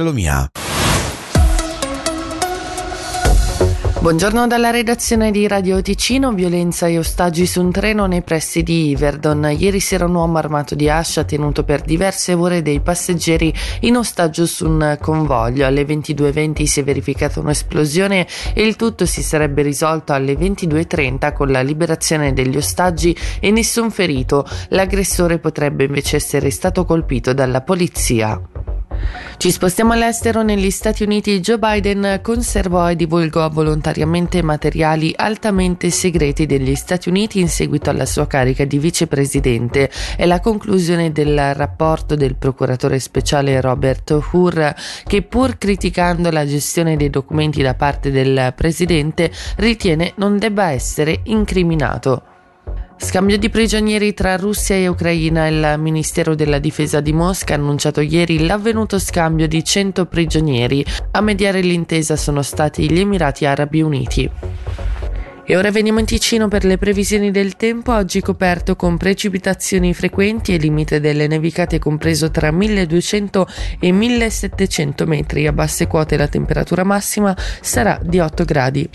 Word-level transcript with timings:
Lomia. 0.00 0.50
Buongiorno 4.00 4.48
dalla 4.48 4.70
redazione 4.70 5.30
di 5.30 5.46
Radio 5.46 5.80
Ticino, 5.82 6.32
violenza 6.32 6.88
e 6.88 6.98
ostaggi 6.98 7.46
su 7.46 7.60
un 7.62 7.70
treno 7.70 8.06
nei 8.06 8.22
pressi 8.22 8.64
di 8.64 8.88
Iverdon. 8.88 9.54
Ieri 9.56 9.78
sera 9.78 10.06
un 10.06 10.16
uomo 10.16 10.38
armato 10.38 10.74
di 10.74 10.90
ascia 10.90 11.22
tenuto 11.22 11.62
per 11.62 11.82
diverse 11.82 12.34
ore 12.34 12.60
dei 12.60 12.80
passeggeri 12.80 13.54
in 13.82 13.96
ostaggio 13.96 14.46
su 14.46 14.68
un 14.68 14.98
convoglio. 15.00 15.64
Alle 15.64 15.84
22.20 15.84 16.64
si 16.64 16.80
è 16.80 16.82
verificata 16.82 17.38
un'esplosione 17.38 18.26
e 18.52 18.66
il 18.66 18.74
tutto 18.74 19.06
si 19.06 19.22
sarebbe 19.22 19.62
risolto 19.62 20.12
alle 20.12 20.34
22.30 20.34 21.32
con 21.32 21.52
la 21.52 21.62
liberazione 21.62 22.32
degli 22.32 22.56
ostaggi 22.56 23.16
e 23.38 23.52
nessun 23.52 23.92
ferito. 23.92 24.44
L'aggressore 24.70 25.38
potrebbe 25.38 25.84
invece 25.84 26.16
essere 26.16 26.50
stato 26.50 26.84
colpito 26.84 27.32
dalla 27.32 27.60
polizia. 27.60 28.42
Ci 29.36 29.50
spostiamo 29.50 29.92
all'estero. 29.92 30.42
Negli 30.42 30.70
Stati 30.70 31.02
Uniti 31.02 31.40
Joe 31.40 31.58
Biden 31.58 32.20
conservò 32.22 32.90
e 32.90 32.96
divulgò 32.96 33.48
volontariamente 33.50 34.42
materiali 34.42 35.12
altamente 35.14 35.90
segreti 35.90 36.46
degli 36.46 36.74
Stati 36.74 37.08
Uniti 37.08 37.40
in 37.40 37.48
seguito 37.48 37.90
alla 37.90 38.06
sua 38.06 38.26
carica 38.26 38.64
di 38.64 38.78
vicepresidente. 38.78 39.90
È 40.16 40.24
la 40.24 40.40
conclusione 40.40 41.12
del 41.12 41.54
rapporto 41.54 42.14
del 42.14 42.36
procuratore 42.36 42.98
speciale 42.98 43.60
Robert 43.60 44.18
Hur 44.32 44.74
che 45.04 45.22
pur 45.22 45.58
criticando 45.58 46.30
la 46.30 46.46
gestione 46.46 46.96
dei 46.96 47.10
documenti 47.10 47.62
da 47.62 47.74
parte 47.74 48.10
del 48.10 48.52
presidente 48.56 49.30
ritiene 49.56 50.12
non 50.16 50.38
debba 50.38 50.70
essere 50.70 51.20
incriminato. 51.24 52.33
Scambio 52.96 53.36
di 53.38 53.50
prigionieri 53.50 54.14
tra 54.14 54.36
Russia 54.36 54.76
e 54.76 54.88
Ucraina. 54.88 55.46
Il 55.46 55.74
Ministero 55.78 56.34
della 56.34 56.58
Difesa 56.58 57.00
di 57.00 57.12
Mosca 57.12 57.54
ha 57.54 57.56
annunciato 57.56 58.00
ieri 58.00 58.46
l'avvenuto 58.46 58.98
scambio 58.98 59.46
di 59.46 59.62
100 59.62 60.06
prigionieri. 60.06 60.84
A 61.12 61.20
mediare 61.20 61.60
l'intesa 61.60 62.16
sono 62.16 62.42
stati 62.42 62.90
gli 62.90 63.00
Emirati 63.00 63.46
Arabi 63.46 63.82
Uniti. 63.82 64.30
E 65.46 65.56
ora 65.56 65.70
veniamo 65.70 65.98
in 65.98 66.06
Ticino 66.06 66.48
per 66.48 66.64
le 66.64 66.78
previsioni 66.78 67.30
del 67.30 67.56
tempo, 67.56 67.92
oggi 67.92 68.22
coperto 68.22 68.76
con 68.76 68.96
precipitazioni 68.96 69.92
frequenti 69.92 70.54
e 70.54 70.56
limite 70.56 71.00
delle 71.00 71.26
nevicate 71.26 71.78
compreso 71.78 72.30
tra 72.30 72.50
1200 72.50 73.46
e 73.78 73.92
1700 73.92 75.06
metri. 75.06 75.46
A 75.46 75.52
basse 75.52 75.86
quote 75.86 76.16
la 76.16 76.28
temperatura 76.28 76.82
massima 76.82 77.36
sarà 77.60 78.00
di 78.02 78.20
8 78.20 78.44
gradi. 78.44 78.88